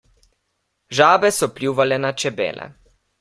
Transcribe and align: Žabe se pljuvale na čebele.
Žabe 0.99 1.31
se 1.39 1.47
pljuvale 1.57 1.99
na 2.07 2.13
čebele. 2.25 2.67